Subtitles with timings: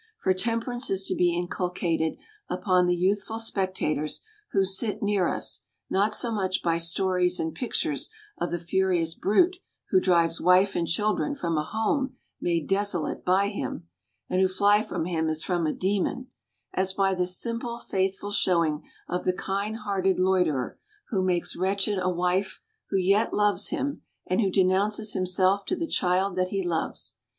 [0.17, 2.17] For temperance is to be inculcated
[2.49, 8.09] upon the youthful spectators who sit near us not so much by stories and pictures
[8.35, 9.57] of the furious brute
[9.91, 13.87] who drives wife and children from a home made desolate by him,
[14.27, 16.31] and who fly from him as from a demon,
[16.73, 20.79] as by this simple, faithful showing of the kind hearted loiterer
[21.09, 22.59] who makes wretched a wife
[22.89, 27.17] who yet loves him, and who denounces himself to the child that he loves.